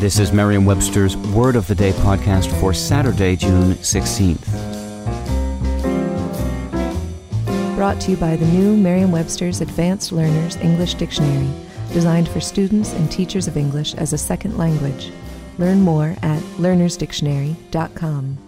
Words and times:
This 0.00 0.18
is 0.18 0.32
Merriam-Webster's 0.32 1.14
Word 1.14 1.56
of 1.56 1.66
the 1.66 1.74
Day 1.74 1.92
podcast 1.92 2.58
for 2.58 2.72
Saturday, 2.72 3.36
June 3.36 3.74
16th. 3.74 4.46
Brought 7.76 8.00
to 8.00 8.12
you 8.12 8.16
by 8.16 8.36
the 8.36 8.46
new 8.46 8.78
Merriam-Webster's 8.78 9.60
Advanced 9.60 10.10
Learners 10.10 10.56
English 10.56 10.94
Dictionary, 10.94 11.50
designed 11.92 12.30
for 12.30 12.40
students 12.40 12.94
and 12.94 13.12
teachers 13.12 13.46
of 13.46 13.58
English 13.58 13.92
as 13.96 14.14
a 14.14 14.18
second 14.18 14.56
language. 14.56 15.12
Learn 15.58 15.82
more 15.82 16.16
at 16.22 16.40
learnersdictionary.com. 16.56 18.38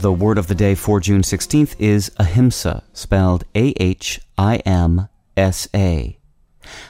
The 0.00 0.12
word 0.12 0.36
of 0.36 0.48
the 0.48 0.54
day 0.54 0.74
for 0.74 1.00
June 1.00 1.22
16th 1.22 1.76
is 1.78 2.12
ahimsa, 2.18 2.84
spelled 2.92 3.44
A 3.54 3.72
H 3.80 4.20
I 4.36 4.56
M 4.66 5.08
S 5.34 5.66
A. 5.74 6.18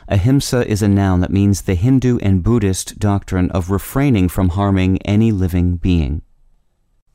Ahimsa 0.09 0.67
is 0.69 0.83
a 0.83 0.89
noun 0.89 1.21
that 1.21 1.33
means 1.33 1.63
the 1.63 1.75
Hindu 1.75 2.19
and 2.19 2.43
Buddhist 2.43 2.99
doctrine 2.99 3.51
of 3.51 3.71
refraining 3.71 4.29
from 4.29 4.51
harming 4.51 5.01
any 5.03 5.33
living 5.33 5.77
being. 5.77 6.23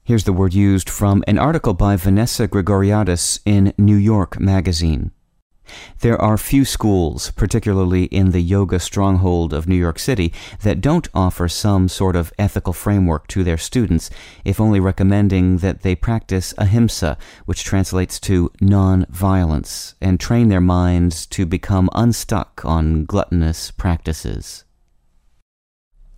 Here's 0.03 0.23
the 0.23 0.33
word 0.33 0.53
used 0.53 0.89
from 0.89 1.23
an 1.27 1.37
article 1.37 1.73
by 1.73 1.95
Vanessa 1.97 2.47
Grigoriadis 2.47 3.39
in 3.45 3.73
New 3.77 3.97
York 3.97 4.39
Magazine. 4.39 5.11
There 5.99 6.21
are 6.21 6.37
few 6.37 6.65
schools, 6.65 7.31
particularly 7.31 8.05
in 8.05 8.31
the 8.31 8.41
yoga 8.41 8.79
stronghold 8.79 9.53
of 9.53 9.67
New 9.67 9.75
York 9.75 9.99
City, 9.99 10.33
that 10.61 10.81
don't 10.81 11.07
offer 11.13 11.47
some 11.47 11.87
sort 11.87 12.15
of 12.15 12.31
ethical 12.37 12.73
framework 12.73 13.27
to 13.27 13.43
their 13.43 13.57
students, 13.57 14.09
if 14.45 14.59
only 14.59 14.79
recommending 14.79 15.57
that 15.57 15.81
they 15.81 15.95
practice 15.95 16.53
ahimsa, 16.57 17.17
which 17.45 17.63
translates 17.63 18.19
to 18.19 18.51
non-violence, 18.61 19.95
and 19.99 20.19
train 20.19 20.49
their 20.49 20.61
minds 20.61 21.25
to 21.27 21.45
become 21.45 21.89
unstuck 21.93 22.63
on 22.63 23.05
gluttonous 23.05 23.71
practices. 23.71 24.63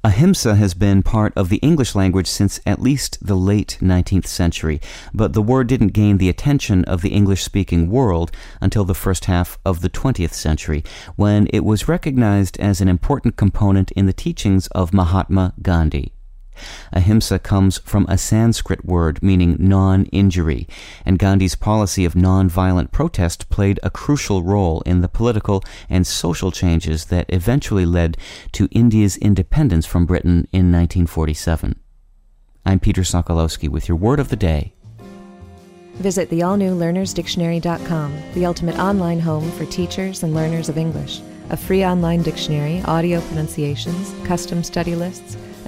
Ahimsa 0.09 0.55
has 0.55 0.73
been 0.73 1.03
part 1.03 1.33
of 1.35 1.49
the 1.49 1.57
English 1.57 1.93
language 1.93 2.25
since 2.25 2.59
at 2.65 2.81
least 2.81 3.19
the 3.21 3.35
late 3.35 3.77
19th 3.79 4.25
century, 4.25 4.81
but 5.13 5.33
the 5.33 5.41
word 5.41 5.67
didn't 5.67 5.89
gain 5.89 6.17
the 6.17 6.29
attention 6.29 6.83
of 6.85 7.03
the 7.03 7.09
English 7.09 7.43
speaking 7.43 7.91
world 7.91 8.31
until 8.59 8.83
the 8.83 8.95
first 8.95 9.25
half 9.25 9.59
of 9.63 9.81
the 9.81 9.89
20th 9.89 10.33
century, 10.33 10.83
when 11.15 11.45
it 11.53 11.63
was 11.63 11.87
recognized 11.87 12.59
as 12.59 12.81
an 12.81 12.87
important 12.87 13.37
component 13.37 13.91
in 13.91 14.07
the 14.07 14.11
teachings 14.11 14.65
of 14.69 14.95
Mahatma 14.95 15.53
Gandhi. 15.61 16.11
Ahimsa 16.93 17.39
comes 17.39 17.77
from 17.79 18.05
a 18.07 18.17
Sanskrit 18.17 18.85
word 18.85 19.21
meaning 19.21 19.57
non 19.59 20.05
injury, 20.05 20.67
and 21.05 21.19
Gandhi's 21.19 21.55
policy 21.55 22.05
of 22.05 22.15
non 22.15 22.49
violent 22.49 22.91
protest 22.91 23.49
played 23.49 23.79
a 23.83 23.89
crucial 23.89 24.43
role 24.43 24.81
in 24.81 25.01
the 25.01 25.07
political 25.07 25.63
and 25.89 26.05
social 26.05 26.51
changes 26.51 27.05
that 27.05 27.25
eventually 27.29 27.85
led 27.85 28.17
to 28.53 28.67
India's 28.71 29.17
independence 29.17 29.85
from 29.85 30.05
Britain 30.05 30.47
in 30.51 30.71
1947. 30.71 31.79
I'm 32.65 32.79
Peter 32.79 33.01
Sokolowski 33.01 33.69
with 33.69 33.87
your 33.87 33.97
word 33.97 34.19
of 34.19 34.29
the 34.29 34.35
day. 34.35 34.73
Visit 35.95 36.29
the 36.29 36.43
all 36.43 36.55
new 36.55 36.73
learnersdictionary.com, 36.73 38.17
the 38.33 38.45
ultimate 38.45 38.79
online 38.79 39.19
home 39.19 39.51
for 39.51 39.65
teachers 39.65 40.23
and 40.23 40.33
learners 40.33 40.69
of 40.69 40.77
English. 40.77 41.19
A 41.49 41.57
free 41.57 41.83
online 41.83 42.21
dictionary, 42.21 42.81
audio 42.85 43.19
pronunciations, 43.21 44.13
custom 44.25 44.63
study 44.63 44.95
lists, 44.95 45.35